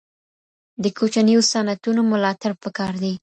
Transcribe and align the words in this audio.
د 0.83 0.85
کوچنیو 0.97 1.41
صنعتونو 1.51 2.01
ملاتړ 2.11 2.51
پکار 2.63 2.93
دی. 3.03 3.13